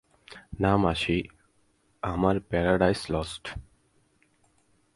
না 0.59 0.77
মাসি, 0.77 1.23
আমার 2.03 2.39
প্যারাডাইস 2.39 3.01
লস্ট। 3.11 3.43